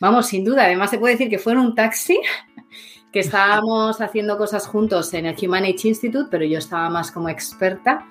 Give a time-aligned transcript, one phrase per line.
[0.00, 0.64] Vamos, sin duda.
[0.64, 2.20] Además, se puede decir que fue en un taxi
[3.12, 7.28] que estábamos haciendo cosas juntos en el Human Age Institute, pero yo estaba más como
[7.28, 8.06] experta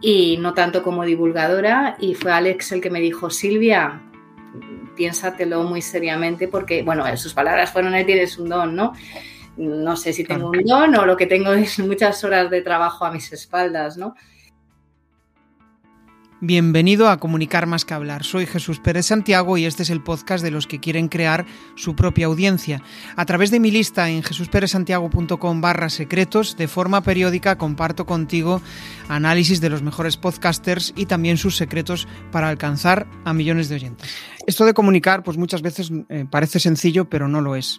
[0.00, 1.96] y no tanto como divulgadora.
[1.98, 4.02] Y fue Alex el que me dijo, Silvia,
[4.96, 8.92] piénsatelo muy seriamente porque, bueno, sus palabras fueron, tienes un don, ¿no?
[9.56, 13.04] No sé si tengo un don o lo que tengo es muchas horas de trabajo
[13.04, 14.14] a mis espaldas, ¿no?
[16.44, 18.24] Bienvenido a Comunicar más que hablar.
[18.24, 21.94] Soy Jesús Pérez Santiago y este es el podcast de los que quieren crear su
[21.94, 22.82] propia audiencia.
[23.14, 28.60] A través de mi lista en jesusperezsantiago.com barra secretos, de forma periódica comparto contigo
[29.06, 34.10] análisis de los mejores podcasters y también sus secretos para alcanzar a millones de oyentes.
[34.44, 37.78] Esto de comunicar, pues muchas veces eh, parece sencillo, pero no lo es.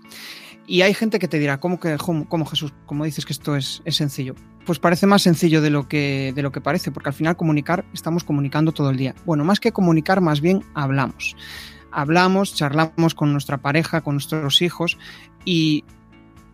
[0.66, 2.73] Y hay gente que te dirá, ¿cómo, que, cómo, Jesús?
[2.85, 4.35] ¿Cómo dices que esto es, sencillo?
[4.66, 7.86] Pues parece más sencillo de lo, que, de lo que parece, porque al final comunicar,
[7.94, 9.13] estamos comunicando todo el día.
[9.26, 11.36] Bueno, más que comunicar, más bien hablamos.
[11.91, 14.98] Hablamos, charlamos con nuestra pareja, con nuestros hijos
[15.44, 15.84] y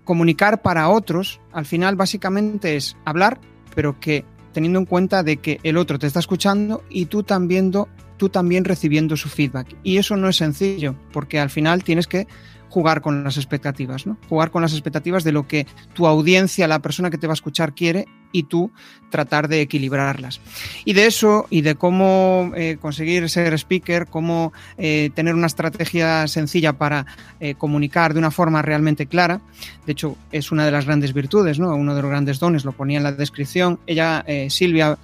[0.04, 3.40] comunicar para otros, al final básicamente es hablar,
[3.76, 7.72] pero que teniendo en cuenta de que el otro te está escuchando y tú también,
[8.18, 9.76] tú también recibiendo su feedback.
[9.84, 12.28] Y eso no es sencillo, porque al final tienes que
[12.70, 14.18] jugar con las expectativas, ¿no?
[14.30, 17.36] Jugar con las expectativas de lo que tu audiencia, la persona que te va a
[17.36, 18.72] escuchar quiere y tú
[19.10, 20.40] tratar de equilibrarlas.
[20.86, 26.28] Y de eso y de cómo eh, conseguir ser speaker, cómo eh, tener una estrategia
[26.28, 27.08] sencilla para
[27.40, 29.42] eh, comunicar de una forma realmente clara,
[29.86, 31.74] de hecho es una de las grandes virtudes, ¿no?
[31.76, 34.98] uno de los grandes dones, lo ponía en la descripción, ella, Silvia,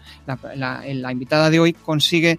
[0.56, 2.38] la invitada de hoy, consigue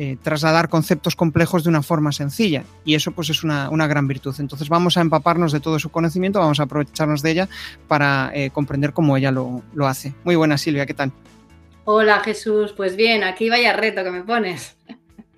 [0.00, 2.62] eh, trasladar conceptos complejos de una forma sencilla.
[2.84, 4.32] Y eso pues es una, gran virtud.
[4.38, 7.48] Entonces vamos a empaparnos de todo su conocimiento, vamos a aprovecharnos de ella
[7.88, 10.14] para eh, comprender cómo ella lo, hace.
[10.22, 11.10] Muy buena Silvia, ¿qué tal?
[11.84, 14.76] Hola Jesús, pues bien, aquí vaya reto que me pones.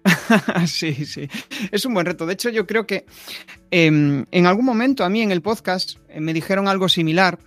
[0.66, 1.26] sí, sí,
[1.70, 2.26] es un buen reto.
[2.26, 3.06] De hecho, yo creo que
[3.70, 7.38] em, en algún momento a mí en el podcast eh, me dijeron algo similar,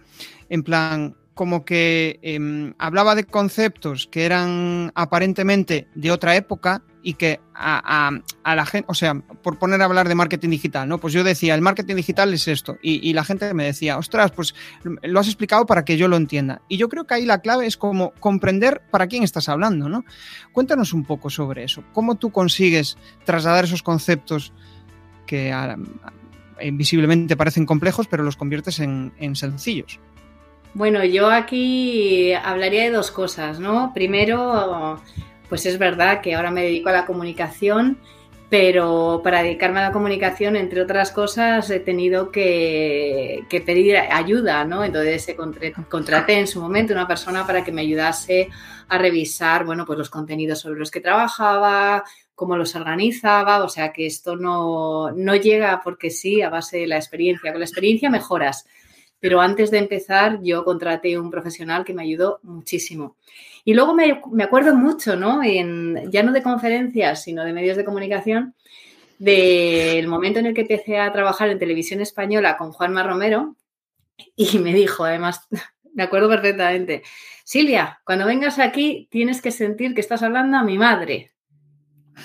[0.50, 7.16] en plan, como que em, hablaba de conceptos que eran aparentemente de otra época y
[7.16, 8.12] que a,
[8.46, 11.00] la gente, o sea, por poner a hablar de marketing digital, ¿no?
[11.00, 12.78] Pues yo decía, el marketing digital es esto.
[12.82, 16.62] Y, la gente me decía, ostras, pues lo has explicado para que yo lo entienda.
[16.70, 20.06] Y yo creo que ahí la clave es como comprender para quién estás hablando, ¿no?
[20.54, 21.84] Cuéntanos un poco sobre eso.
[21.92, 24.54] ¿Cómo tú consigues trasladar esos conceptos
[25.28, 25.54] que
[26.72, 30.00] visiblemente parecen complejos, pero los conviertes en, en sencillos?
[30.74, 33.92] Bueno, yo aquí hablaría de dos cosas, ¿no?
[33.94, 35.00] Primero,
[35.54, 38.00] pues es verdad que ahora me dedico a la comunicación,
[38.50, 44.84] pero para dedicarme a la comunicación, entre otras cosas, he tenido que, pedir ayuda, ¿no?
[44.84, 45.36] Entonces
[45.90, 48.50] contraté en su momento una persona para que me ayudase
[48.88, 52.04] a revisar, bueno, pues los contenidos sobre los que trabajaba,
[52.34, 56.88] cómo los organizaba, o sea que esto no, no llega porque sí, a base de
[56.88, 57.52] la experiencia.
[57.52, 58.66] Con la experiencia mejoras,
[59.24, 63.16] pero antes de empezar yo contraté un profesional que me ayudó muchísimo.
[63.64, 65.42] Y luego me, acuerdo mucho, ¿no?
[65.42, 68.54] En, ya no de conferencias, sino de medios de comunicación,
[69.20, 73.56] del momento en el que empecé a trabajar en televisión española con Juanma Romero
[74.36, 75.48] y me dijo, además,
[75.94, 77.04] me acuerdo perfectamente,
[77.46, 81.32] Silvia, cuando vengas aquí tienes que sentir que estás hablando a mi madre.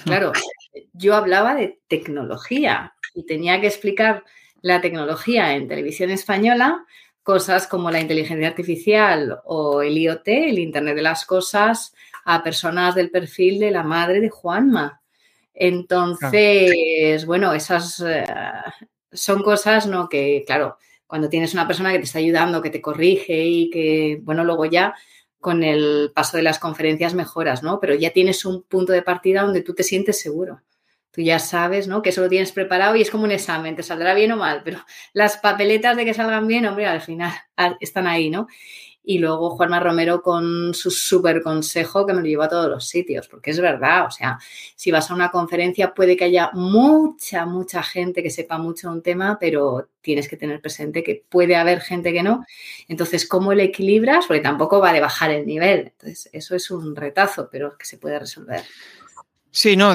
[0.02, 0.32] Claro,
[0.94, 4.24] yo hablaba de tecnología y tenía que explicar
[4.60, 6.84] la tecnología en televisión española
[7.28, 12.94] cosas como la inteligencia artificial o el IoT, el Internet de las Cosas, a personas
[12.94, 15.02] del perfil de la madre de Juanma.
[15.52, 18.24] Entonces, bueno, esas eh,
[19.12, 20.08] son cosas, ¿no?
[20.08, 24.20] Que, claro, cuando tienes una persona que te está ayudando, que te corrige y que,
[24.22, 24.94] bueno, luego ya
[25.38, 27.78] con el paso de las conferencias mejoras, ¿no?
[27.78, 30.62] Pero ya tienes un punto de partida donde tú te sientes seguro
[31.10, 32.02] tú ya sabes, ¿no?
[32.02, 34.62] Que eso lo tienes preparado y es como un examen, te saldrá bien o mal,
[34.64, 34.78] pero
[35.12, 37.32] las papeletas de que salgan bien, hombre, al final
[37.80, 38.46] están ahí, ¿no?
[39.02, 42.86] Y luego Juanma Romero con su súper consejo que me lo lleva a todos los
[42.86, 44.38] sitios, porque es verdad, o sea,
[44.76, 49.02] si vas a una conferencia puede que haya mucha, mucha gente que sepa mucho un
[49.02, 52.44] tema, pero tienes que tener presente que puede haber gente que no.
[52.86, 54.26] Entonces, ¿cómo le equilibras?
[54.26, 55.92] Porque tampoco va a bajar el nivel.
[55.98, 58.62] Entonces, eso es un retazo, pero que se puede resolver.
[59.60, 59.92] Sí, no,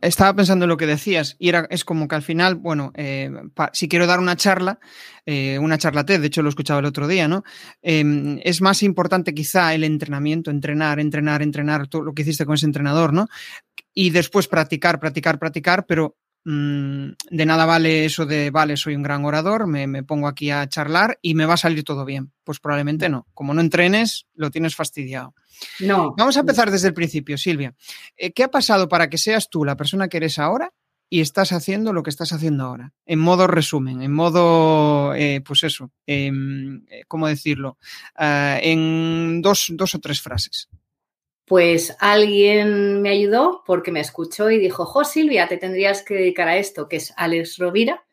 [0.00, 3.30] estaba pensando en lo que decías y era, es como que al final, bueno, eh,
[3.74, 4.78] si quiero dar una charla,
[5.26, 7.44] eh, una charla TED, de hecho lo escuchaba el otro día, ¿no?
[7.82, 12.54] Em, es más importante quizá el entrenamiento, entrenar, entrenar, entrenar, todo lo que hiciste con
[12.54, 13.28] ese entrenador, ¿no?
[13.92, 19.24] Y después practicar, practicar, practicar, pero de nada vale eso de, vale, soy un gran
[19.24, 22.32] orador, me, me pongo aquí a charlar y me va a salir todo bien.
[22.44, 23.26] Pues probablemente no.
[23.34, 25.34] Como no entrenes, lo tienes fastidiado.
[25.80, 26.14] No.
[26.16, 27.74] Vamos a empezar desde el principio, Silvia.
[28.16, 30.72] Eh, ¿Qué ha pasado para que seas tú la persona que eres ahora
[31.12, 32.94] y estás haciendo lo que estás haciendo ahora.
[33.04, 37.76] En modo resumen, en modo, eh, pues eso, em, eh, ¿cómo decirlo?
[38.16, 40.70] Ah, en dos, dos o tres frases.
[41.52, 46.48] Pues alguien me ayudó porque me escuchó y dijo, Jo Silvia, te tendrías que dedicar
[46.48, 48.06] a esto, que es Alex Rovira.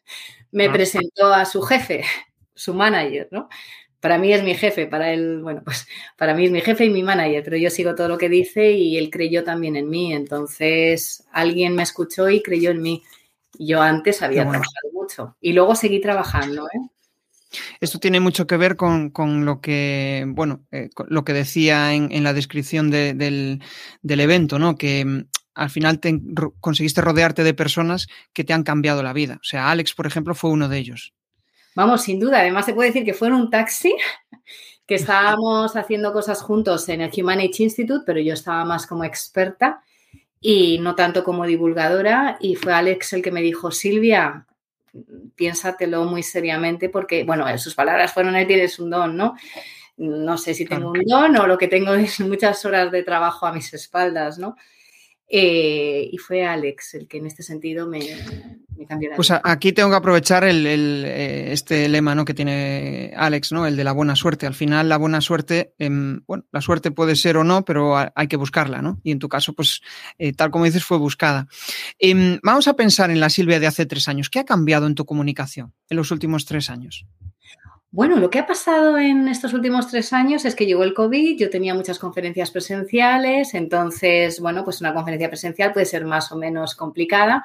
[0.51, 0.74] Me ah.
[0.74, 2.03] presentó a su jefe,
[2.53, 3.47] su manager, ¿no?
[4.01, 5.88] Para mí es mi jefe, para él, bueno, pues
[6.18, 8.74] para mí es mi jefe y mi manager, pero yo sigo todo lo que dice
[8.74, 10.12] y él creyó también en mí.
[10.12, 13.03] Entonces, alguien me escuchó y creyó en mí.
[13.57, 16.89] Yo antes había trabajado mucho y luego seguí trabajando, ¿eh?
[17.79, 19.11] Esto tiene mucho que ver con,
[19.45, 23.61] lo que, bueno, eh, lo que decía en, la descripción del,
[24.03, 24.75] evento, ¿no?
[24.75, 26.19] Que mm, al final te,
[26.59, 29.35] conseguiste rodearte de personas que te han cambiado la vida.
[29.35, 31.13] O sea, Alex, por ejemplo, fue uno de ellos.
[31.75, 32.39] Vamos, sin duda.
[32.39, 33.95] Además, se puede decir que fue en un taxi
[34.85, 39.81] que estábamos haciendo cosas juntos en el Humanity Institute, pero yo estaba más como experta
[40.41, 42.37] y no tanto como divulgadora.
[42.39, 44.45] Y fue Alex el que me dijo, Silvia,
[45.36, 49.36] piénsatelo muy seriamente porque, bueno, sus palabras fueron, él tienes un don, ¿no?
[49.97, 53.45] No sé si tengo un don o lo que tengo es muchas horas de trabajo
[53.45, 54.56] a mis espaldas, ¿no?
[55.31, 57.99] Eh, y fue Alex el que en este sentido me,
[58.87, 62.25] cambió la Pues aquí tengo que aprovechar el, eh, este lema ¿no?
[62.25, 63.67] que tiene Alex, ¿no?
[63.67, 64.47] el de la buena suerte.
[64.47, 68.27] Al final, la buena suerte, em, bueno, la suerte puede ser o no, pero hay
[68.27, 68.99] que buscarla, ¿no?
[69.03, 69.81] Y en tu caso, pues,
[70.17, 71.47] eh, tal como dices, fue buscada.
[71.99, 74.31] Em, vamos a pensar en la Silvia de hace tres años.
[74.31, 77.05] ¿Qué ha cambiado en tu comunicación en los últimos tres años?
[77.91, 81.39] Bueno, lo que ha pasado en estos últimos tres años es que llegó el COVID,
[81.39, 86.36] yo tenía muchas conferencias presenciales, entonces, bueno, pues una conferencia presencial puede ser más o
[86.36, 87.44] menos complicada,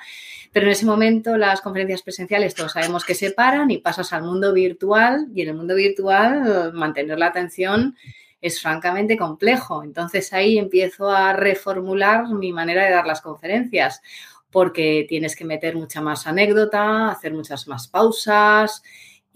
[0.52, 4.22] pero en ese momento las conferencias presenciales todos sabemos que se paran y pasas al
[4.22, 7.96] mundo virtual y en el mundo virtual mantener la atención
[8.42, 9.82] es francamente complejo.
[9.82, 14.02] Entonces ahí empiezo a reformular mi manera de dar las conferencias
[14.50, 18.82] porque tienes que meter mucha más anécdota, hacer muchas más pausas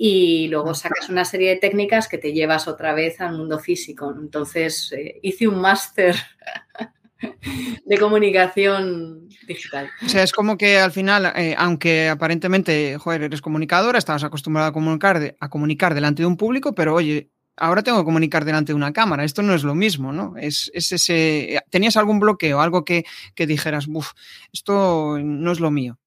[0.00, 4.14] y luego sacas una serie de técnicas que te llevas otra vez al mundo físico.
[4.16, 6.14] Entonces, eh, hice un máster
[7.84, 9.90] de comunicación digital.
[10.06, 14.68] O sea, es como que al final, eh, aunque aparentemente, joder, eres comunicadora, estabas acostumbrada
[14.68, 18.70] a comunicar, a comunicar delante de un público, pero oye, ahora tengo que comunicar delante
[18.70, 19.24] de una cámara.
[19.24, 20.36] Esto no es lo mismo, ¿no?
[20.36, 21.60] Es, es ese.
[21.70, 23.04] ¿Tenías algún bloqueo, algo que,
[23.34, 24.12] que dijeras, uff,
[24.52, 25.98] esto no es lo mío?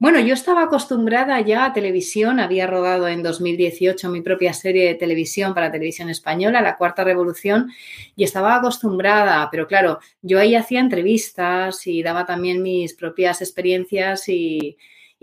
[0.00, 4.94] Bueno, yo estaba acostumbrada ya a televisión, había rodado en 2018 mi propia serie de
[4.94, 7.72] televisión para televisión española, La Cuarta Revolución,
[8.14, 14.28] y estaba acostumbrada, pero claro, yo ahí hacía entrevistas y daba también mis propias experiencias
[14.28, 14.76] y,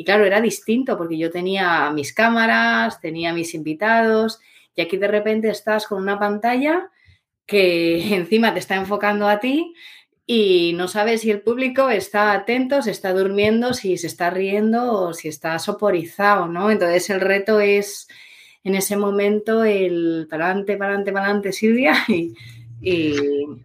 [0.05, 4.41] claro, era distinto porque yo tenía mis cámaras, tenía mis invitados
[4.75, 6.91] y aquí de repente estás con una pantalla
[7.45, 9.73] que encima te está enfocando a ti
[10.27, 14.91] y no sabes si el público está atento, se está durmiendo, si se está riendo
[14.91, 16.71] o si está soporizado, ¿no?
[16.71, 18.07] Entonces el reto es
[18.63, 21.95] en ese momento el para adelante, para adelante, para adelante, Silvia,
[22.81, 23.13] y,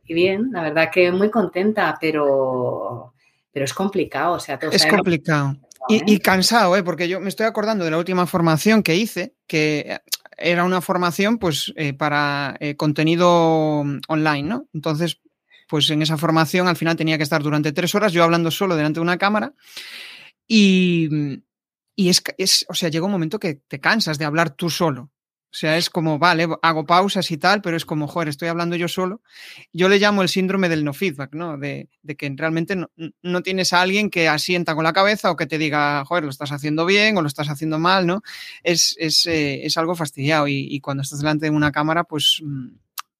[0.06, 3.14] bien, la verdad que muy contenta, pero,
[3.52, 5.56] pero es complicado, o sea, Es complicado.
[5.88, 6.82] Y, cansado, ¿eh?
[6.82, 9.98] porque yo me estoy acordando de la última formación que hice, que
[10.36, 14.66] era una formación pues eh, para eh, contenido online, ¿no?
[14.72, 15.20] Entonces,
[15.70, 18.74] pues en esa formación al final tenía que estar durante tres horas yo hablando solo
[18.74, 19.54] delante de una cámara
[20.46, 21.08] y,
[21.94, 25.12] y es, es, o sea, llega un momento que te cansas de hablar tú solo.
[25.52, 28.76] O sea, es como, vale, hago pausas y tal, pero es como, joder, estoy hablando
[28.76, 29.20] yo solo.
[29.72, 31.58] Yo le llamo el síndrome del no feedback, ¿no?
[31.58, 32.88] De, de que realmente no,
[33.22, 36.30] no, tienes a alguien que asienta con la cabeza o que te diga, joder, lo
[36.30, 38.22] estás haciendo bien o lo estás haciendo mal, ¿no?
[38.62, 42.68] Es, es, eh, es algo fastidiado y, cuando estás delante de una cámara, pues mm,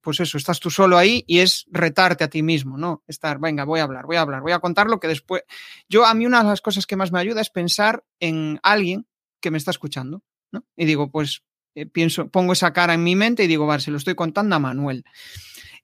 [0.01, 3.03] pues eso, estás tú solo ahí y es retarte a ti mismo, ¿no?
[3.07, 5.43] Estar, venga, voy a hablar, voy a hablar, voy a contar lo que después...
[5.89, 9.07] Yo, a mí una de las cosas que más me ayuda es pensar en alguien
[9.41, 10.65] que me está escuchando, ¿no?
[10.77, 11.43] Y digo, pues
[11.75, 14.57] eh, pienso, pongo esa cara en mi mente y digo, vale, se lo estoy contando
[14.57, 15.05] a Manuel.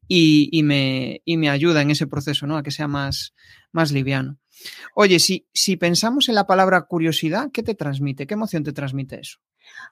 [0.08, 2.56] Y, y, me, y me ayuda en ese proceso, ¿no?
[2.56, 3.34] A que sea más,
[3.72, 4.38] más liviano.
[4.94, 8.26] Oye, si, si pensamos en la palabra curiosidad, ¿qué te transmite?
[8.26, 9.38] ¿Qué emoción te transmite eso?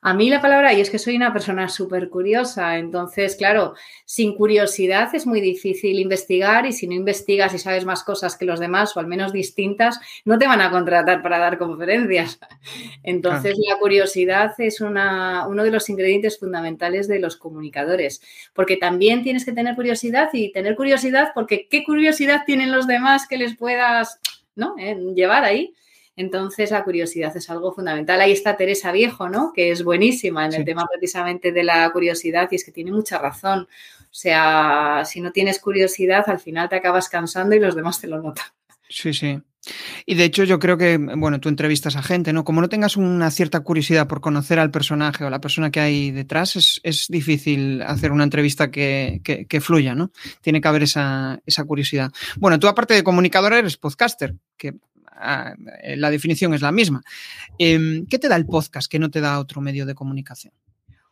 [0.00, 4.34] A mí la palabra, y es que soy una persona súper curiosa, entonces, claro, sin
[4.34, 8.60] curiosidad es muy difícil investigar y si no investigas y sabes más cosas que los
[8.60, 12.38] demás o al menos distintas, no te van a contratar para dar conferencias.
[13.02, 18.20] Entonces, la curiosidad es una, uno de los ingredientes fundamentales de los comunicadores,
[18.52, 23.26] porque también tienes que tener curiosidad y tener curiosidad porque qué curiosidad tienen los demás
[23.26, 24.20] que les puedas
[24.56, 24.74] ¿no?
[24.78, 25.74] Eh, llevar ahí.
[26.16, 28.20] Entonces, la curiosidad es algo fundamental.
[28.20, 29.52] Ahí está Teresa Viejo, ¿no?
[29.52, 33.18] Que es buenísima en el tema precisamente de la curiosidad y es que tiene mucha
[33.18, 33.68] razón.
[34.02, 38.06] O sea, si no tienes curiosidad, al final te acabas cansando y los demás te
[38.06, 38.46] lo notan.
[38.88, 39.40] Sí, sí.
[40.06, 42.44] Y de hecho yo creo que, bueno, tú entrevistas a gente, ¿no?
[42.44, 46.10] Como no tengas una cierta curiosidad por conocer al personaje o la persona que hay
[46.10, 50.12] detrás, es, difícil hacer una entrevista que, fluya, ¿no?
[50.42, 52.12] Tiene que haber esa, curiosidad.
[52.36, 54.74] Bueno, tú aparte de comunicador eres podcaster, que
[55.14, 55.54] ah,
[55.96, 57.02] la definición es la misma.
[57.58, 60.52] Em, ¿Qué te da el podcast que no te da otro medio de comunicación?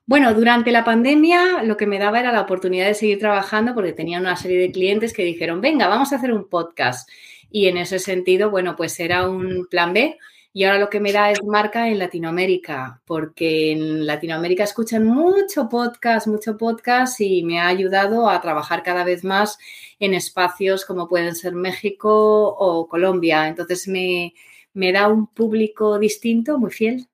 [0.05, 3.93] Bueno, durante la pandemia lo que me daba era la oportunidad de seguir trabajando porque
[3.93, 7.09] tenía una serie de clientes que dijeron, venga, vamos a hacer un podcast
[7.51, 10.19] y en ese sentido, bueno, pues era un plan B.
[10.55, 15.69] Y ahora lo que me da es marca en Latinoamérica, porque en Latinoamérica escuchan mucho
[15.69, 19.59] podcast, mucho podcast y me ha ayudado a trabajar cada vez más
[19.99, 23.49] en espacios como pueden ser México o Colombia.
[23.49, 24.35] Entonces me,
[24.75, 27.09] me da un público distinto, muy fiel.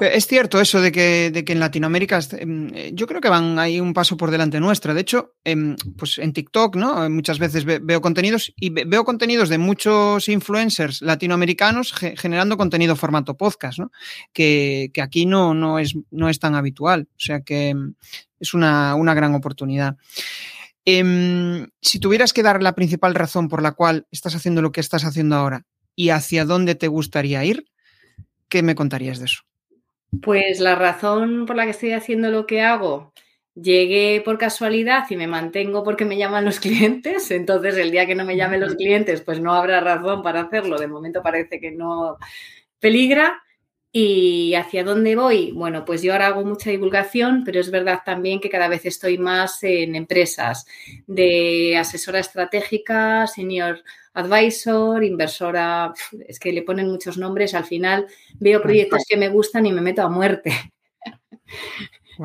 [0.00, 3.80] Es cierto eso de que, de que en Latinoamérica, em, yo creo que van ahí
[3.80, 4.94] un paso por delante nuestra.
[4.94, 7.08] De hecho, em, pues en TikTok, ¿no?
[7.10, 13.78] Muchas veces veo contenidos y veo contenidos de muchos influencers latinoamericanos generando contenido formato podcast,
[13.78, 13.90] ¿no?
[14.32, 17.08] Que, aquí no, no, es, no es tan habitual.
[17.12, 17.94] O sea que em,
[18.38, 19.96] es una, una gran oportunidad.
[20.84, 25.04] si tuvieras que dar la principal razón por la cual estás haciendo lo que estás
[25.04, 27.66] haciendo ahora y hacia dónde te gustaría ir,
[28.50, 29.42] ¿Qué me contarías de eso?
[30.20, 33.12] Pues la razón por la que estoy haciendo lo que hago,
[33.54, 38.16] llegué por casualidad y me mantengo porque me llaman los clientes, entonces el día que
[38.16, 40.78] no me llamen los clientes, pues no habrá razón para hacerlo.
[40.78, 42.18] De momento parece que no
[42.80, 43.42] peligra.
[43.92, 45.50] ¿Y hacia dónde voy?
[45.50, 49.18] Bueno, pues yo ahora hago mucha divulgación, pero es verdad también que cada vez estoy
[49.18, 50.64] más en empresas
[51.08, 53.82] de asesora estratégica, senior
[54.14, 55.92] advisor, inversora,
[56.26, 58.06] es que le ponen muchos nombres, al final
[58.38, 60.52] veo proyectos que me gustan y me meto a muerte.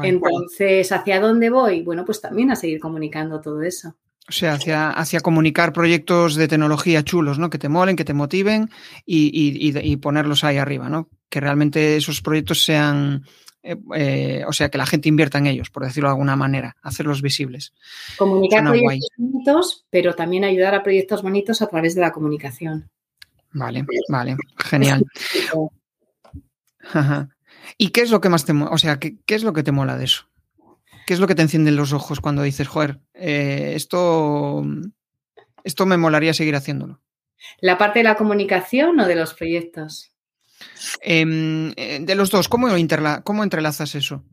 [0.03, 1.81] Entonces, ¿hacia dónde voy?
[1.81, 3.95] Bueno, pues también a seguir comunicando todo eso.
[4.27, 7.51] O sea, hacia, hacia comunicar proyectos de tecnología chulos, ¿no?
[7.51, 8.69] Que te molen, que te motiven
[9.05, 11.09] y, ponerlos ahí arriba, ¿no?
[11.29, 13.23] Que realmente esos proyectos sean,
[13.65, 16.77] eh, eh, o sea, que la gente invierta en ellos, por decirlo de alguna manera,
[16.81, 17.73] hacerlos visibles.
[18.17, 22.89] Comunicar proyectos bonitos, pero también ayudar a proyectos bonitos a través de la comunicación.
[23.51, 25.05] Vale, vale, genial.
[27.77, 29.97] ¿Y qué es lo que más te o sea, qué es lo que te mola
[29.97, 30.27] de eso?
[31.05, 34.63] ¿Qué es lo que te enciende los ojos cuando dices, joder, eh, esto,
[35.63, 36.99] esto me molaría seguir haciéndolo?
[37.61, 40.14] ¿La parte de la comunicación o de los proyectos?
[41.01, 42.67] Em, eh, de los dos, ¿cómo,
[43.23, 44.23] ¿cómo entrelazas eso?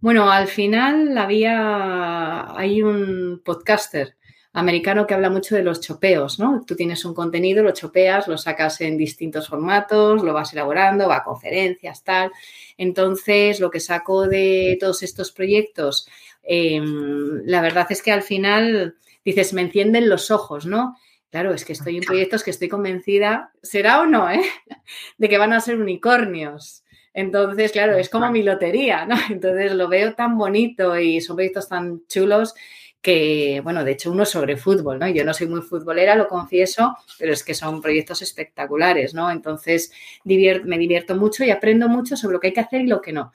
[0.00, 4.16] Bueno, al final había, hay un podcaster
[4.52, 6.62] americano que habla mucho de los chopeos, ¿no?
[6.66, 11.18] Tú tienes un contenido, lo chopeas, lo sacas en distintos formatos, lo vas elaborando, va
[11.18, 12.32] a conferencias, tal.
[12.76, 16.06] Entonces, lo que saco de todos estos proyectos,
[16.42, 20.96] em, la verdad es que al final dices, me encienden los ojos, ¿no?
[21.32, 24.42] Claro, es que estoy en proyectos que estoy convencida, será o no, ¿eh?
[25.16, 26.84] De que van a ser unicornios.
[27.14, 29.16] Entonces, claro, es como mi lotería, ¿no?
[29.30, 32.54] Entonces lo veo tan bonito y son proyectos tan chulos
[33.00, 35.08] que, bueno, de hecho uno sobre fútbol, ¿no?
[35.08, 39.30] Yo no soy muy futbolera, lo confieso, pero es que son proyectos espectaculares, ¿no?
[39.30, 39.90] Entonces
[40.24, 43.14] me divierto mucho y aprendo mucho sobre lo que hay que hacer y lo que
[43.14, 43.32] no.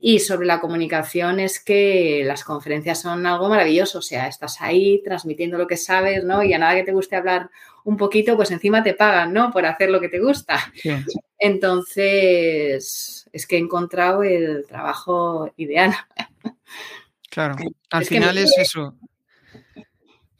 [0.00, 5.02] Y sobre la comunicación es que las conferencias son algo maravilloso, o sea, estás ahí
[5.02, 6.42] transmitiendo lo que sabes, ¿no?
[6.44, 7.50] Y a nada que te guste hablar
[7.84, 9.50] un poquito, pues encima te pagan, ¿no?
[9.50, 10.72] Por hacer lo que te gusta.
[11.38, 15.92] Entonces, es que he encontrado el trabajo ideal.
[17.30, 17.56] Claro,
[17.90, 18.94] al final es eso.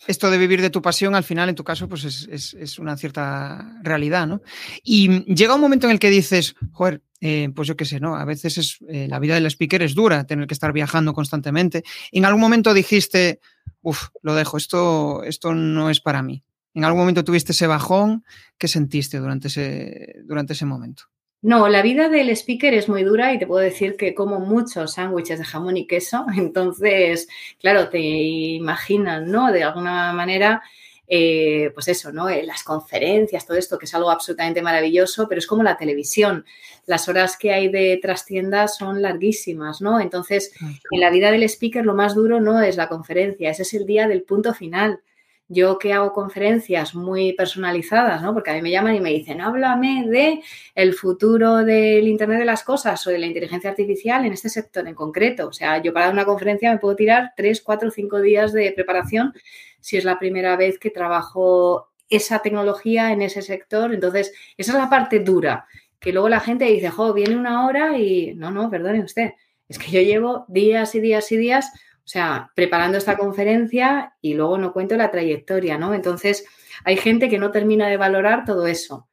[0.09, 3.79] Esto de vivir de tu pasión, al final, en tu caso, pues es, una cierta
[3.83, 4.41] realidad, ¿no?
[4.83, 8.17] Y llega un momento en el que dices, joder, eh, pues yo qué sé, ¿no?
[8.17, 11.85] A veces es, eh, la vida del speaker es dura, tener que estar viajando constantemente.
[12.11, 13.41] en algún momento dijiste,
[13.83, 16.43] uff, lo dejo, esto, esto no es para mí.
[16.73, 18.25] ¿En algún momento tuviste ese bajón?
[18.57, 21.05] ¿Qué sentiste durante ese, durante ese momento?
[21.41, 24.95] No, la vida del speaker es muy dura y te puedo decir que como muchos
[24.95, 27.29] sándwiches de jamón y queso, entonces,
[27.61, 29.53] claro, te imaginas, ¿no?
[29.53, 30.63] De alguna manera,
[31.07, 32.29] eh, pues eso, ¿no?
[32.29, 36.45] Eh, las conferencias, todo esto, que es algo absolutamente maravilloso, pero es como la televisión.
[36.87, 40.01] Las horas que hay de trastienda son larguísimas, ¿no?
[40.01, 40.53] Entonces,
[40.91, 43.87] en la vida del speaker lo más duro no es la conferencia, ese es el
[43.87, 45.03] día del punto final
[45.49, 48.35] yo que hago conferencias muy personalizadas, ¿no?
[48.35, 50.43] Porque a mí me llaman y me dicen, háblame de
[50.75, 54.87] el futuro del Internet de las cosas o de la inteligencia artificial en este sector
[54.87, 55.49] en concreto.
[55.49, 59.33] O sea, yo para una conferencia me puedo tirar tres, cuatro, cinco días de preparación
[59.81, 63.95] si es la primera vez que trabajo esa tecnología en ese sector.
[63.95, 65.67] Entonces, esa es la parte dura,
[65.99, 69.33] que luego la gente dice, jo, viene una hora y no, no, perdone usted.
[69.69, 71.73] Es que yo llevo días y días y días
[72.09, 75.93] o sea, preparando esta conferencia y luego no cuento la trayectoria, ¿no?
[75.93, 76.47] Entonces,
[76.83, 79.11] hay gente que no termina de valorar todo eso,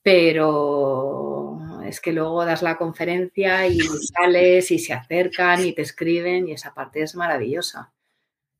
[0.00, 6.46] pero es que luego das la conferencia y sales y se acercan y te escriben
[6.46, 7.92] y esa parte es maravillosa.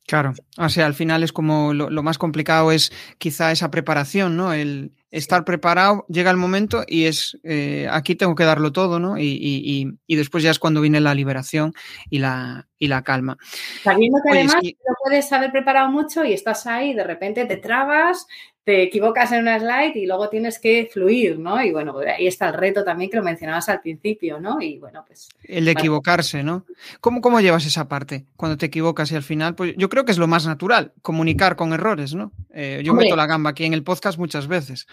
[0.05, 4.53] Claro, o sea, al final es como lo, más complicado es quizá esa preparación, ¿no?
[4.53, 9.17] El estar preparado, llega el momento y es eh, aquí tengo que darlo todo, ¿no?
[9.19, 11.73] Y, después ya es cuando viene la liberación
[12.11, 13.39] y la, y la calma.
[13.83, 18.27] Sabiendo que además lo puedes haber preparado mucho y estás ahí, de repente te trabas,
[18.67, 21.63] te equivocas en una slide y luego tienes que fluir, ¿no?
[21.63, 24.61] Y bueno, ahí está el reto también que lo mencionabas al principio, ¿no?
[24.61, 25.29] Y bueno, pues...
[25.45, 26.67] El de equivocarse, ¿no?
[27.01, 30.11] ¿Cómo, ¿Cómo llevas esa parte cuando te equivocas y al final, pues yo creo que
[30.11, 32.33] es lo más natural, comunicar con errores, ¿no?
[32.53, 34.89] Eh, yo meto la gamba aquí en el podcast muchas veces.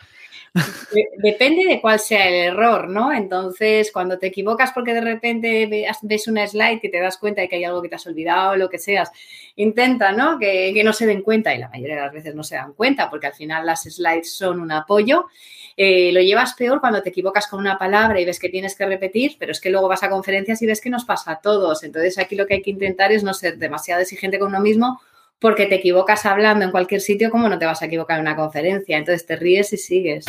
[1.17, 3.11] Depende de cuál sea el error, ¿no?
[3.11, 7.49] Entonces, cuando te equivocas porque de repente ves una slide y te das cuenta de
[7.49, 9.11] que hay algo que te has olvidado o lo que seas,
[9.55, 10.37] intenta, ¿no?
[10.37, 13.09] Que, no se den cuenta y la mayoría de las veces no se dan cuenta
[13.09, 15.27] porque al final las slides son un apoyo.
[15.75, 18.85] Eh, lo llevas peor cuando te equivocas con una palabra y ves que tienes que
[18.85, 21.83] repetir, pero es que luego vas a conferencias y ves que nos pasa a todos.
[21.83, 25.01] Entonces, aquí lo que hay que intentar es no ser demasiado exigente con uno mismo
[25.39, 28.35] porque te equivocas hablando en cualquier sitio, ¿cómo no te vas a equivocar en una
[28.35, 28.97] conferencia?
[28.97, 30.25] Entonces te ríes y sigues.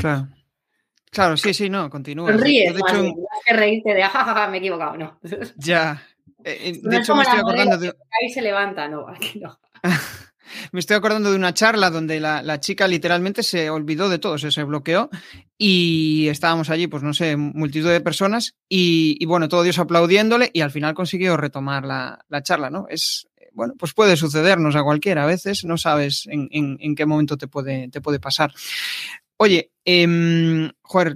[0.00, 0.28] Claro.
[1.10, 2.32] Claro, sí, sí, no, continúa.
[2.32, 5.18] Ríes, de hecho, que reírte de, jajaja, me he equivocado, no.
[5.56, 6.02] Ya.
[6.42, 7.88] Eh, eh, de hecho, me estoy acordando de.
[7.88, 9.58] Ahí se levanta, no, aquí no.
[10.72, 14.62] me estoy acordando de una charla donde la, chica literalmente se olvidó de todo, se,
[14.64, 15.10] bloqueó
[15.58, 20.60] y estábamos allí, pues no sé, multitud de personas y, bueno, todo Dios aplaudiéndole y
[20.60, 22.86] al final consiguió retomar la, la charla, ¿no?
[22.88, 27.48] Es, bueno, pues puede sucedernos a cualquiera a veces, no sabes en, qué momento te
[27.48, 28.52] puede, te puede pasar.
[29.36, 30.70] Oye, eh,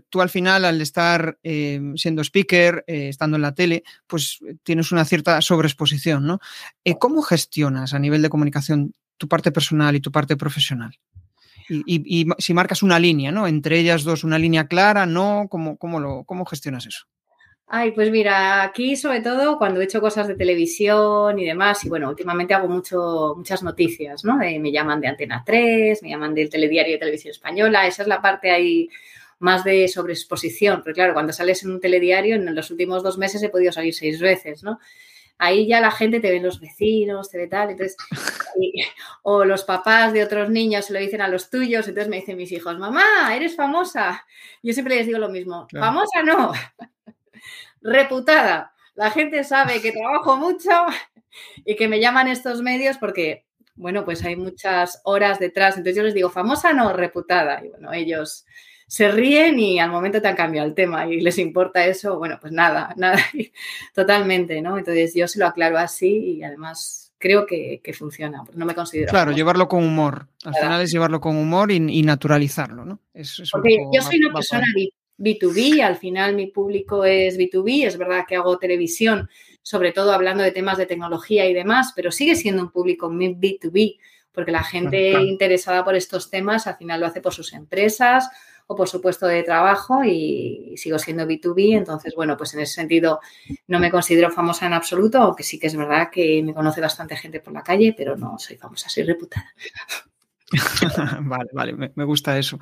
[0.08, 4.90] tú al final, al estar em, siendo speaker, eh, estando en la tele, pues tienes
[4.90, 6.40] una cierta sobreexposición, ¿no?
[6.84, 10.92] Eh, ¿Cómo gestionas a nivel de comunicación tu parte personal y tu parte profesional?
[11.68, 13.48] Y, si marcas una línea, ¿no?
[13.48, 15.46] Entre ellas dos, una línea clara, ¿no?
[15.50, 17.06] ¿Cómo, cómo, lo, cómo gestionas eso?
[17.68, 21.88] Ay, pues mira, aquí sobre todo cuando he hecho cosas de televisión y demás, y
[21.88, 24.36] bueno, últimamente hago mucho, muchas noticias, ¿no?
[24.36, 28.22] me llaman de Antena 3, me llaman del Telediario de Televisión Española, esa es la
[28.22, 28.88] parte ahí
[29.40, 33.42] más de sobreexposición, pero claro, cuando sales en un telediario, en los últimos dos meses
[33.42, 34.78] he podido salir seis veces, ¿no?
[35.38, 37.96] Ahí ya la gente te ve los vecinos, te ve tal, entonces,
[39.22, 42.36] o los papás de otros niños se lo dicen a los tuyos, entonces me dicen
[42.36, 44.24] mis hijos, mamá, eres famosa.
[44.62, 46.52] Yo siempre les digo lo mismo, famosa no,
[47.82, 48.72] reputada.
[48.94, 50.70] La gente sabe que trabajo mucho
[51.64, 53.44] y que me llaman estos medios porque,
[53.74, 55.76] bueno, pues hay muchas horas detrás.
[55.76, 57.62] Entonces yo les digo, famosa no, reputada.
[57.64, 58.46] Y bueno, ellos
[58.86, 62.38] se ríen y al momento te han cambiado el tema y les importa eso, bueno,
[62.40, 63.18] pues nada, nada,
[63.94, 64.78] totalmente, ¿no?
[64.78, 69.10] Entonces yo se lo aclaro así y además creo que, funciona, pues no me considero.
[69.10, 70.28] Claro, llevarlo con humor.
[70.44, 73.00] Al final es llevarlo con humor y, naturalizarlo, ¿no?
[73.52, 74.66] Porque yo soy una persona
[75.18, 79.28] B2B, al final mi público es B2B, es verdad que hago televisión,
[79.62, 83.98] sobre todo hablando de temas de tecnología y demás, pero sigue siendo un público B2B,
[84.30, 88.28] porque la gente interesada por estos temas al final lo hace por sus empresas
[88.66, 92.74] o por su puesto de trabajo y sigo siendo B2B, entonces bueno, pues en ese
[92.74, 93.20] sentido
[93.68, 97.16] no me considero famosa en absoluto, aunque sí que es verdad que me conoce bastante
[97.16, 99.54] gente por la calle, pero no soy famosa, soy reputada.
[101.22, 102.58] vale, vale, me, gusta eso.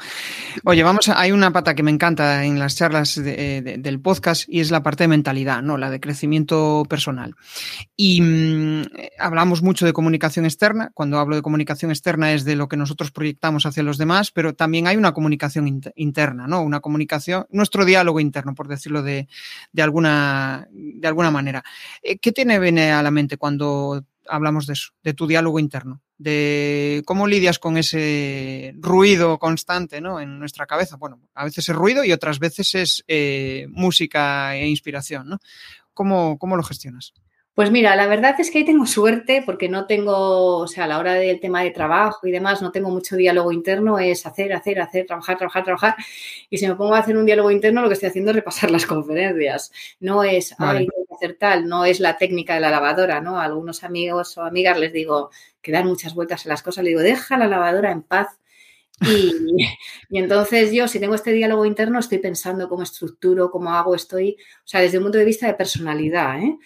[0.64, 4.60] Oye, vamos, a, hay una pata que me encanta en las charlas del podcast y
[4.60, 5.76] es la parte de mentalidad, ¿no?
[5.76, 7.34] La de crecimiento personal.
[7.94, 8.82] Y mm,
[9.18, 10.92] hablamos mucho de comunicación externa.
[10.94, 14.54] Cuando hablo de comunicación externa es de lo que nosotros proyectamos hacia los demás, pero
[14.54, 16.62] también hay una comunicación interna, ¿no?
[16.62, 19.28] Una comunicación, nuestro diálogo interno, por decirlo de,
[19.76, 21.62] alguna, de alguna manera.
[22.02, 26.00] Eh, ¿Qué tiene viene a la mente cuando hablamos de eso, de tu diálogo interno?
[26.24, 30.20] De cómo lidias con ese ruido constante ¿no?
[30.20, 30.96] en nuestra cabeza.
[30.96, 35.28] Bueno, a veces es ruido y otras veces es eh, música e inspiración.
[35.28, 35.38] ¿no?
[35.92, 37.12] ¿Cómo, ¿Cómo, lo gestionas?
[37.52, 40.88] Pues mira, la verdad es que ahí tengo suerte porque no tengo, o sea, a
[40.88, 44.54] la hora del tema de trabajo y demás, no tengo mucho diálogo interno, es hacer,
[44.54, 45.94] hacer, hacer, trabajar, trabajar, trabajar.
[46.48, 48.70] Y si me pongo a hacer un diálogo interno, lo que estoy haciendo es repasar
[48.70, 49.70] las conferencias.
[50.00, 53.38] No es, ay, hacer tal, no es la técnica de la lavadora, ¿no?
[53.38, 55.30] A algunos amigos o amigas les digo,
[55.62, 58.28] que dan muchas vueltas en las cosas, le digo, deja la lavadora en paz.
[60.10, 64.36] Y, entonces yo, si tengo este diálogo interno, estoy pensando cómo estructuro, cómo hago, estoy,
[64.38, 66.38] o sea, desde un punto de vista de personalidad.
[66.40, 66.56] ¿eh?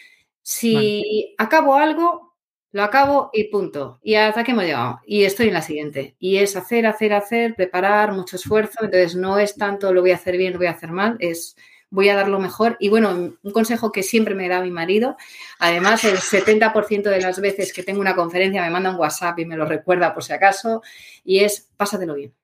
[0.43, 2.29] Si acabo algo,
[2.73, 3.99] lo acabo y punto.
[4.03, 5.01] Y hasta aquí hemos llegado.
[5.07, 6.17] Y estoy en la siguiente.
[6.19, 8.85] Y es hacer, hacer, hacer, preparar, mucho esfuerzo.
[8.85, 11.57] Entonces no es tanto lo voy a hacer bien, lo voy a hacer mal, es
[11.91, 12.77] voy a dar lo mejor.
[12.81, 15.17] Y bueno, un consejo que siempre me da mi marido,
[15.59, 19.47] además el 70% de las veces que tengo una conferencia me manda un WhatsApp y
[19.47, 20.83] me lo recuerda por si acaso,
[21.25, 22.35] y es pásatelo bien.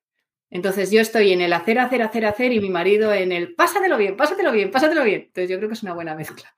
[0.51, 3.99] Entonces yo estoy en el hacer, hacer, hacer, hacer y mi marido en el pásatelo
[3.99, 5.23] bien, pásatelo bien, pásatelo bien.
[5.23, 6.55] Entonces yo creo que es una buena mezcla.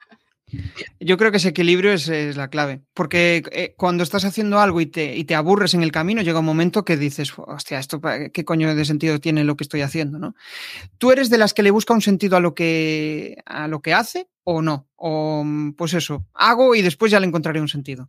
[1.00, 4.86] Yo creo que ese equilibrio es, la clave, porque eh, cuando estás haciendo algo y
[4.86, 8.44] te, y te, aburres en el camino, llega un momento que dices, hostia, esto qué
[8.44, 10.34] coño de sentido tiene lo que estoy haciendo, ¿no?
[10.98, 13.92] ¿Tú eres de las que le busca un sentido a lo que, a lo que
[13.92, 14.88] hace o no?
[14.94, 15.44] O
[15.76, 18.08] pues eso, hago y después ya le encontraré un sentido.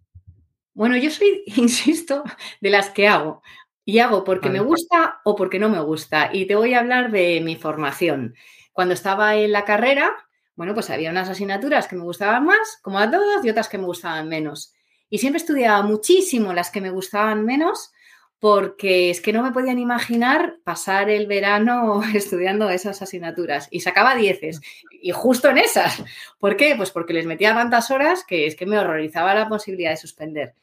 [0.77, 2.23] Bueno, yo soy, insisto,
[2.61, 3.41] de las que hago.
[3.83, 6.29] Y hago porque me gusta o porque no me gusta.
[6.33, 8.35] Y te voy a hablar de mi formación.
[8.73, 10.11] Cuando estaba en la carrera,
[10.57, 13.77] bueno, pues había unas asignaturas que me gustaban más, como a todos, y otras que
[13.77, 14.73] me gustaban menos.
[15.07, 17.93] Y siempre estudiaba muchísimo las que me gustaban menos,
[18.39, 23.67] porque es que no me podían imaginar pasar el verano estudiando esas asignaturas.
[23.69, 26.03] Y sacaba dieces, y justo en esas.
[26.39, 26.73] ¿Por qué?
[26.75, 30.55] Pues porque les metía tantas horas que es que me horrorizaba la posibilidad de suspender.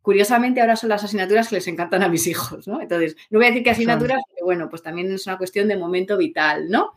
[0.00, 2.80] Curiosamente, ahora son las asignaturas que les encantan a mis hijos, ¿no?
[2.80, 5.76] Entonces, no voy a decir que asignaturas, pero bueno, pues también es una cuestión de
[5.76, 6.94] momento vital, ¿no?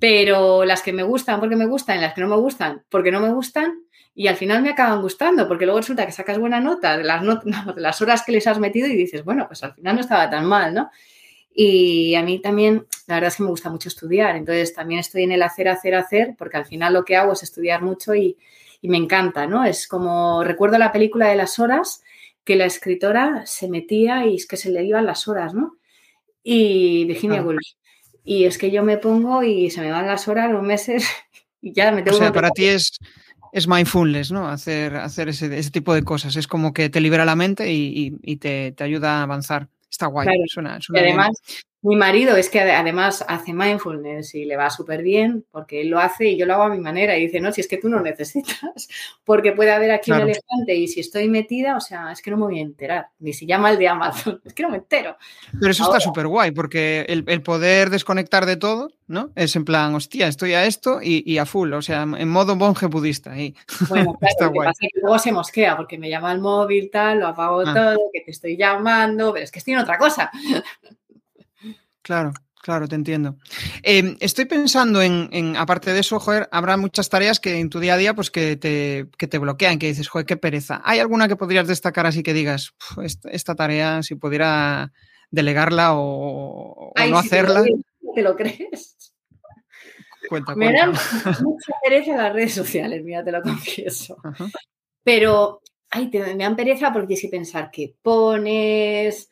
[0.00, 3.12] Pero las que me gustan porque me gustan y las que no me gustan porque
[3.12, 3.84] no me gustan
[4.14, 7.22] y al final me acaban gustando porque luego resulta que sacas buena nota de las,
[7.74, 10.28] de las horas que les has metido y dices, bueno, pues al final no estaba
[10.28, 10.90] tan mal, ¿no?
[11.52, 15.24] Y a mí también, la verdad es que me gusta mucho estudiar, entonces también estoy
[15.24, 18.36] en el hacer, hacer, hacer, porque al final lo que hago es estudiar mucho y,
[18.82, 19.64] me encanta, ¿no?
[19.64, 22.02] Es como, recuerdo la película de las horas,
[22.44, 25.76] que la escritora se metía y es que se le iban las horas, ¿no?
[26.42, 27.60] Y Virginia Woolf.
[28.24, 31.08] Y es que yo me pongo y se me van las horas, los meses,
[31.60, 32.98] y ya me tengo O sea, para ti es,
[33.52, 34.48] es mindfulness, ¿no?
[34.48, 36.36] Hacer, hacer ese, ese, tipo de cosas.
[36.36, 39.68] Es como que te libera la mente y, y, te, te, ayuda a avanzar.
[39.90, 40.28] Está guay.
[40.46, 41.40] Suena, y además,
[41.82, 45.98] mi marido es que además hace mindfulness y le va súper bien porque él lo
[45.98, 47.88] hace y yo lo hago a mi manera y dice, no, si es que tú
[47.88, 48.88] no necesitas,
[49.24, 52.36] porque puede haber aquí un elefante y si estoy metida, o sea, es que no
[52.36, 55.16] me voy a enterar, ni si llama el de Amazon, es que no me entero.
[55.58, 59.30] Pero eso está súper guay porque el, poder desconectar de todo, ¿no?
[59.34, 62.86] Es en plan, hostia, estoy a esto y, a full, o sea, en modo monje
[62.86, 63.36] budista.
[63.38, 63.54] Y...
[63.88, 64.68] Bueno, claro, está guay.
[64.68, 67.72] Pasa que luego se mosquea porque me llama el móvil, tal, lo apago ah.
[67.72, 70.30] todo, que te estoy llamando, pero es que estoy en otra cosa.
[72.10, 73.36] Claro, claro, te entiendo.
[73.84, 77.94] Em, estoy pensando en, aparte de eso, joder, habrá muchas tareas que en tu día
[77.94, 80.82] a día, pues que te, que te bloquean, que dices, joder, qué pereza.
[80.84, 82.74] ¿Hay alguna que podrías destacar así que digas,
[83.30, 84.92] esta, tarea, si pudiera
[85.30, 87.62] delegarla o, no hacerla?
[88.12, 89.14] ¿Te lo crees?
[90.28, 90.90] Cuenta, me dan
[91.44, 94.16] mucha pereza las redes sociales, mira, te lo confieso.
[95.04, 99.30] Pero, ay, me dan pereza porque tienes que pensar qué pones,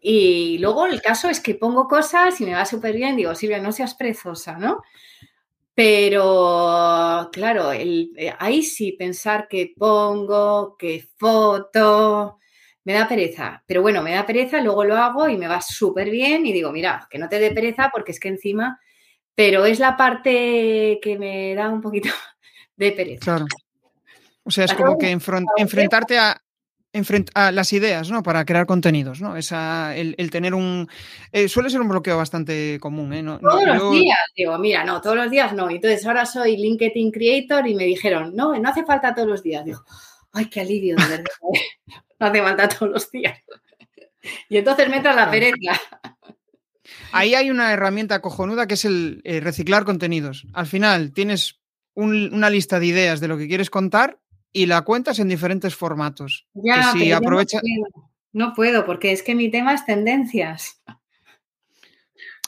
[0.00, 3.58] y luego el caso es que pongo cosas y me va súper bien, digo, Silvia,
[3.60, 4.82] no seas prezosa, ¿no?
[5.74, 12.38] Pero, claro, el, eh, ahí sí pensar que pongo, que foto,
[12.84, 13.62] me da pereza.
[13.66, 16.72] Pero bueno, me da pereza, luego lo hago y me va súper bien y digo,
[16.72, 18.80] mira, que no te dé pereza porque es que encima,
[19.34, 22.08] pero es la parte que me da un poquito
[22.76, 23.24] de pereza.
[23.24, 23.46] Claro.
[24.42, 26.42] O sea, es como que enfrentarte a,
[27.34, 28.22] a las ideas, ¿no?
[28.22, 29.36] Para crear contenidos, ¿no?
[29.36, 30.88] Esa, el, tener un...
[31.32, 33.22] Eh, suele ser un bloqueo bastante común, ¿eh?
[33.22, 35.70] todos los días, digo, mira, no, todos los días no.
[35.70, 39.64] Entonces ahora soy LinkedIn Creator y me dijeron, no, no hace falta todos los días.
[39.64, 39.84] Digo,
[40.32, 41.24] ay, qué alivio, de verdad.
[42.18, 43.38] no hace falta todos los días.
[44.48, 45.80] y entonces me entra la pereza.
[47.12, 50.46] Ahí hay una herramienta cojonuda que es el eh, reciclar contenidos.
[50.52, 51.60] Al final tienes
[51.94, 54.18] una lista de ideas de lo que quieres contar
[54.52, 56.46] y la cuentas en diferentes formatos.
[56.54, 57.60] Ya, si aprovecha...
[58.32, 60.82] no, puedo, porque es que mi tema es tendencias.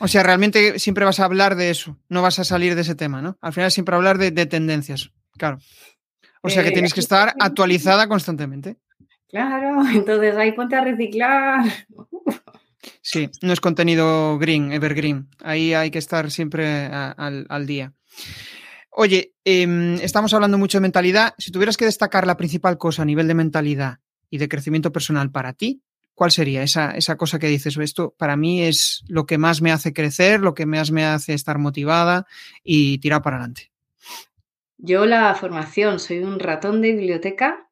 [0.00, 2.94] O sea, realmente siempre vas a hablar de eso, no vas a salir de ese
[2.94, 3.38] tema, ¿no?
[3.40, 5.58] Al final siempre hablar de, tendencias, claro.
[6.40, 8.78] O sea que eh, tienes que estar actualizada constantemente.
[9.28, 11.64] Claro, entonces ahí ponte a reciclar.
[13.00, 15.28] Sí, no es contenido green, evergreen.
[15.40, 17.92] Ahí hay que estar siempre al, al día.
[18.94, 21.34] Oye, em, estamos hablando mucho de mentalidad.
[21.38, 25.30] Si tuvieras que destacar la principal cosa a nivel de mentalidad y de crecimiento personal
[25.30, 25.82] para ti,
[26.14, 27.78] ¿cuál sería esa, esa cosa que dices?
[27.78, 31.32] Esto para mí es lo que más me hace crecer, lo que más me hace
[31.32, 32.26] estar motivada
[32.62, 33.72] y tirar para adelante.
[34.76, 37.70] Yo la formación, soy un ratón de biblioteca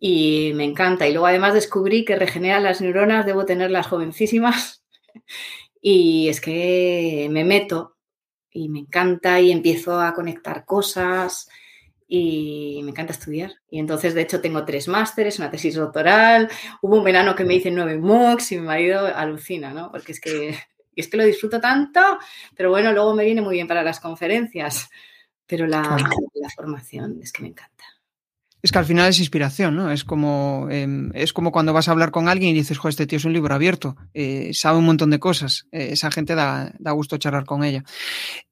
[0.00, 1.06] y me encanta.
[1.06, 4.82] Y luego además descubrí que regenera las neuronas, debo tenerlas jovencísimas.
[5.88, 7.95] Y es que me meto
[8.56, 11.48] y me encanta y empiezo a conectar cosas
[12.08, 13.52] y me encanta estudiar.
[13.70, 16.48] Y entonces, de hecho, tengo tres másteres, una tesis doctoral,
[16.80, 19.90] hubo un verano que me hice nueve MOOCs y mi marido alucina, ¿no?
[19.90, 20.56] Porque es que,
[20.96, 22.00] es que lo disfruto tanto,
[22.56, 24.88] pero bueno, luego me viene muy bien para las conferencias.
[25.46, 25.82] pero la,
[26.34, 27.84] la formación es que me encanta.
[28.66, 29.92] Es que al final es inspiración, ¿no?
[29.92, 33.06] Es como, em, es como cuando vas a hablar con alguien y dices, jo, este
[33.06, 36.72] tío es un libro abierto, eh, sabe un montón de cosas, eh, esa gente da,
[36.80, 37.84] da, gusto charlar con ella.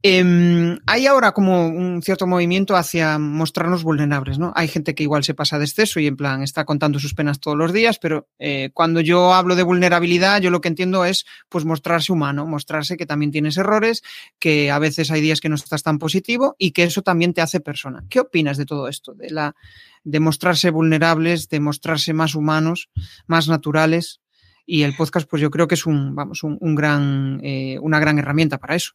[0.04, 4.52] Eh, hay ahora como un cierto movimiento hacia mostrarnos vulnerables, ¿no?
[4.54, 7.40] Hay gente que igual se pasa de exceso y en plan está contando sus penas
[7.40, 11.26] todos los días, pero eh, cuando yo hablo de vulnerabilidad, yo lo que entiendo es
[11.48, 14.04] pues mostrarse humano, mostrarse que también tienes errores,
[14.38, 17.40] que a veces hay días que no estás tan positivo y que eso también te
[17.40, 18.04] hace persona.
[18.08, 19.14] ¿Qué opinas de todo esto?
[19.14, 19.56] De la
[20.04, 22.90] de mostrarse vulnerables, de mostrarse más humanos,
[23.26, 24.20] más naturales.
[24.66, 27.98] Y el podcast, pues yo creo que es un, vamos, un, un gran, eh, una
[27.98, 28.92] gran herramienta para eso.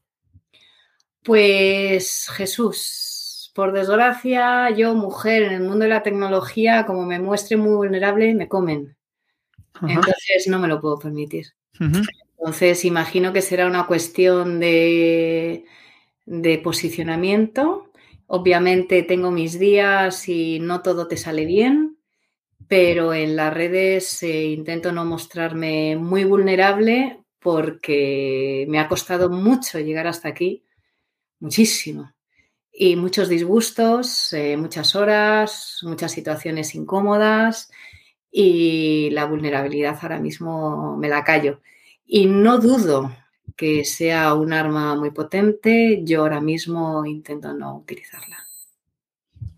[1.24, 7.58] Pues Jesús, por desgracia, yo, mujer, en el mundo de la tecnología, como me muestre
[7.58, 8.96] muy vulnerable, me comen.
[9.74, 9.88] Ajá.
[9.94, 11.48] Entonces no me lo puedo permitir.
[11.80, 12.08] Uh -huh.
[12.38, 15.66] Entonces imagino que será una cuestión de,
[16.26, 17.89] de posicionamiento
[18.32, 21.98] Obviamente tengo mis días y no todo te sale bien,
[22.68, 29.80] pero en las redes eh, intento no mostrarme muy vulnerable porque me ha costado mucho
[29.80, 30.64] llegar hasta aquí,
[31.40, 32.14] muchísimo.
[32.72, 37.72] Y muchos disgustos, eh, muchas horas, muchas situaciones incómodas
[38.32, 41.62] y la vulnerabilidad ahora mismo me la callo.
[42.06, 43.12] Y no dudo
[43.56, 48.50] que sea un arma muy potente, yo ahora mismo intento no utilizarla.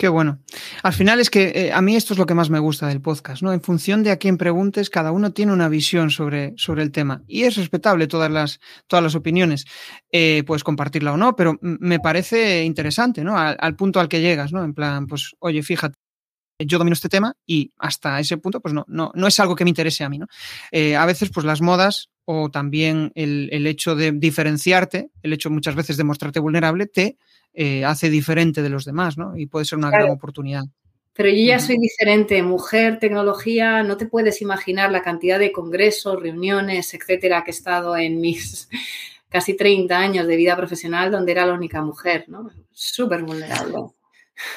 [0.01, 0.39] Qué bueno.
[0.81, 3.01] Al final es que eh, a mí esto es lo que más me gusta del
[3.01, 3.53] podcast, ¿no?
[3.53, 7.21] En función de a quién preguntes, cada uno tiene una visión sobre, sobre el tema
[7.27, 9.65] y es respetable todas las, todas las opiniones.
[10.11, 13.37] Eh, puedes compartirla o no, pero me parece interesante, ¿no?
[13.37, 14.63] Al, al, punto al que llegas, ¿no?
[14.63, 16.00] En plan, pues, oye, fíjate.
[16.65, 19.63] Yo domino este tema y hasta ese punto, pues no, no, no es algo que
[19.63, 20.27] me interese a mí, ¿no?
[20.71, 25.49] Eh, a veces, pues las modas o también el, el, hecho de diferenciarte, el hecho
[25.49, 27.17] muchas veces de mostrarte vulnerable, te
[27.53, 29.35] eh, hace diferente de los demás, ¿no?
[29.35, 30.05] Y puede ser una claro.
[30.05, 30.63] gran oportunidad.
[31.13, 36.21] Pero yo ya soy diferente, mujer, tecnología, no te puedes imaginar la cantidad de congresos,
[36.21, 38.69] reuniones, etcétera, que he estado en mis
[39.29, 42.49] casi 30 años de vida profesional donde era la única mujer, ¿no?
[42.71, 43.75] Súper vulnerable.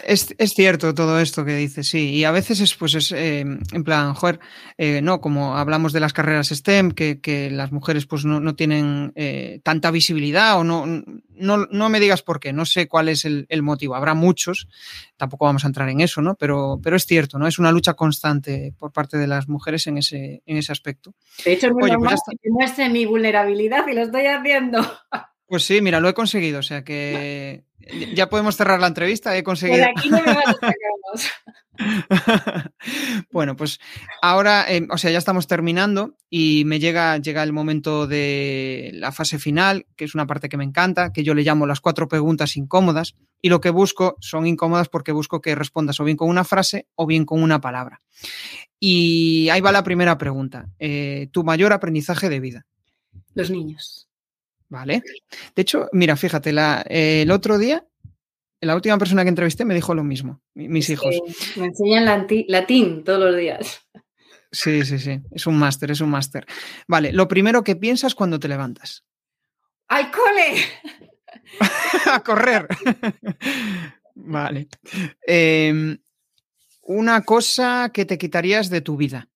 [0.05, 2.11] Es, es, cierto todo esto que dices, sí.
[2.11, 4.41] Y a veces es, pues, es eh, en plan, joder,
[4.79, 8.55] eh, no, como hablamos de las carreras STEM, que, que las mujeres pues no, no
[8.55, 13.09] tienen eh, tanta visibilidad o no, no, no me digas por qué, no sé cuál
[13.09, 13.95] es el, el, motivo.
[13.95, 14.69] Habrá muchos,
[15.17, 16.35] tampoco vamos a entrar en eso, ¿no?
[16.35, 17.47] Pero, pero es cierto, ¿no?
[17.47, 21.15] Es una lucha constante por parte de las mujeres en ese, en ese aspecto.
[21.45, 24.81] De hecho, es muy Oye, pues que muestre mi vulnerabilidad y lo estoy haciendo.
[25.47, 27.65] Pues sí, mira, lo he conseguido, o sea que
[28.15, 29.87] ya podemos cerrar la entrevista, he conseguido.
[29.87, 30.35] Por aquí no me
[33.33, 33.81] bueno, pues
[34.23, 39.13] ahora, eh, o sea, ya estamos terminando y me llega, llega el momento de la
[39.13, 42.09] fase final, que es una parte que me encanta, que yo le llamo las cuatro
[42.09, 43.17] preguntas incómodas.
[43.43, 46.87] Y lo que busco son incómodas porque busco que respondas o bien con una frase
[46.95, 48.01] o bien con una palabra.
[48.81, 50.69] Y ahí va la primera pregunta.
[50.79, 52.67] Eh, ¿Tu mayor aprendizaje de vida?
[53.35, 54.09] Los niños.
[54.69, 55.03] Vale.
[55.55, 57.87] De hecho, mira, fíjate, la, eh, el otro día,
[58.61, 61.15] la última persona que entrevisté me dijo lo mismo, mis hijos.
[61.57, 63.83] Me enseñan latín, latín todos los días.
[64.51, 66.47] Sí, sí, sí, es un máster, es un máster.
[66.87, 69.05] Vale, lo primero que piensas cuando te levantas.
[69.89, 70.63] ¡Ay, cole!
[72.13, 72.69] A correr.
[74.15, 74.69] vale.
[75.27, 75.99] Eh,
[76.83, 79.29] una cosa que te quitarías de tu vida.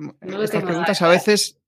[0.00, 1.58] No Estas preguntas a veces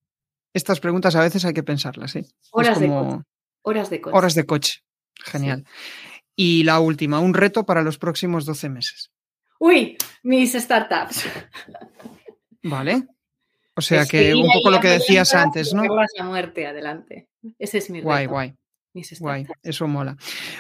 [0.53, 2.27] estas preguntas a veces hay que pensarlas, ¿sí?
[2.51, 3.05] Horas, como...
[3.05, 3.25] de, coche.
[3.63, 4.17] horas de coche.
[4.17, 4.85] Horas de coche.
[5.17, 5.65] Genial.
[5.67, 6.21] Sí.
[6.37, 9.11] Y la última, un reto para los próximos 12 meses.
[9.59, 11.25] Uy, mis startups.
[12.63, 13.09] Vale.
[13.75, 15.83] O sea que un poco lo que decías antes, ¿no?
[16.17, 17.29] La muerte, adelante.
[17.59, 18.09] Ese es mi reto.
[18.09, 18.55] Guay, guay.
[19.21, 20.17] Guay, eso mola.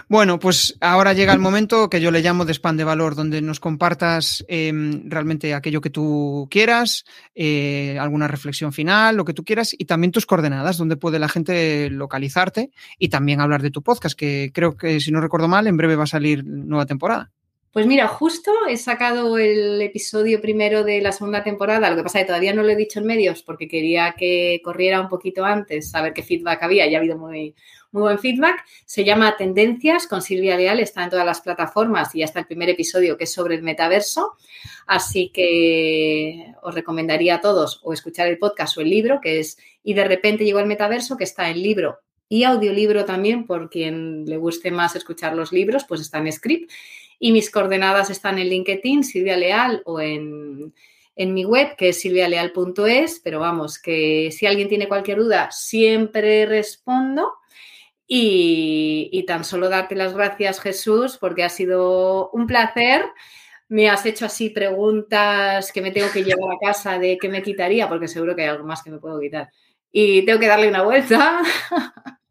[0.08, 3.40] Bueno, pues ahora llega el momento que yo le llamo de spam de valor, donde
[3.40, 4.72] nos compartas eh,
[5.04, 10.12] realmente aquello que tú quieras, eh, alguna reflexión final, lo que tú quieras, y también
[10.12, 14.76] tus coordenadas, donde puede la gente localizarte y también hablar de tu podcast, que creo
[14.76, 17.32] que, si no recuerdo mal, en breve va a salir nueva temporada.
[17.70, 22.18] Pues mira, justo he sacado el episodio primero de la segunda temporada, lo que pasa
[22.18, 25.44] es que todavía no lo he dicho en medios porque quería que corriera un poquito
[25.44, 27.54] antes, saber qué feedback había, ya ha habido muy,
[27.90, 28.64] muy buen feedback.
[28.84, 32.46] Se llama Tendencias con Silvia Leal, está en todas las plataformas y ya está el
[32.46, 34.34] primer episodio que es sobre el metaverso.
[34.86, 39.58] Así que os recomendaría a todos o escuchar el podcast o el libro, que es
[39.82, 41.98] Y de repente llegó el metaverso, que está en libro
[42.28, 46.70] y audiolibro también, por quien le guste más escuchar los libros, pues está en script.
[47.18, 50.74] Y mis coordenadas están en LinkedIn, Silvia Leal, o en,
[51.16, 56.46] en mi web, que es silvialeal.es, pero vamos, que si alguien tiene cualquier duda, siempre
[56.46, 57.32] respondo.
[58.10, 63.04] Y, tan solo darte las gracias, Jesús, porque ha sido un placer.
[63.68, 67.42] Me has hecho así preguntas que me tengo que llevar a casa de qué me
[67.42, 69.50] quitaría, porque seguro que hay algo más que me puedo quitar.
[69.92, 71.42] Y tengo que darle una vuelta.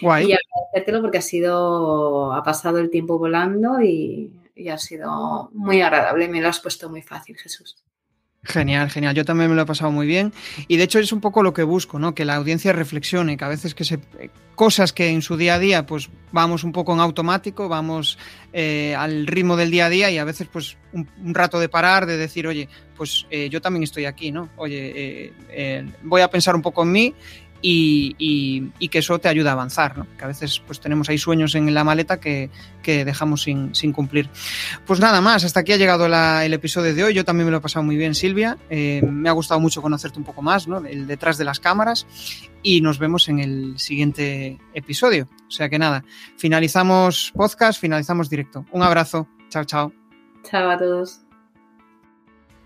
[0.00, 0.30] Guay.
[0.30, 5.82] Y agradecértelo porque ha sido, ha pasado el tiempo volando y, y ha sido muy
[5.82, 6.28] agradable.
[6.28, 7.84] Me lo has puesto muy fácil, Jesús.
[8.46, 9.14] Genial, genial.
[9.14, 10.32] Yo también me lo he pasado muy bien.
[10.68, 12.14] Y de hecho es un poco lo que busco, ¿no?
[12.14, 13.98] Que la audiencia reflexione, que a veces que se
[14.54, 18.18] cosas que en su día a día, pues vamos un poco en automático, vamos
[18.52, 22.06] eh, al ritmo del día a día y a veces pues un, rato de parar,
[22.06, 24.48] de decir, oye, pues eh, yo también estoy aquí, ¿no?
[24.56, 27.14] Oye, eh, voy a pensar un poco en mí
[27.68, 30.06] y, que eso te ayuda a avanzar, ¿no?
[30.16, 32.50] que a veces pues tenemos ahí sueños en la maleta que,
[32.84, 34.30] dejamos sin, cumplir.
[34.86, 37.58] Pues nada más, hasta aquí ha llegado el episodio de hoy, yo también me lo
[37.58, 40.78] he pasado muy bien Silvia, eh, me ha gustado mucho conocerte un poco más, ¿no?
[40.78, 42.06] el detrás de las cámaras
[42.62, 45.28] y nos vemos en el siguiente episodio.
[45.48, 46.04] O sea que nada,
[46.36, 48.64] finalizamos podcast, finalizamos directo.
[48.70, 49.92] Un abrazo, chao, chao.
[50.44, 51.25] Chao a todos.